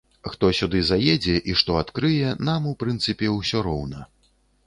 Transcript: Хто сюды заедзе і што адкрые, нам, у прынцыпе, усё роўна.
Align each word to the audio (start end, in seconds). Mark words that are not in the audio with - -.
Хто 0.29 0.47
сюды 0.59 0.79
заедзе 0.91 1.35
і 1.51 1.57
што 1.61 1.75
адкрые, 1.81 2.33
нам, 2.49 2.61
у 2.71 2.75
прынцыпе, 2.81 3.27
усё 3.37 3.57
роўна. 3.67 3.99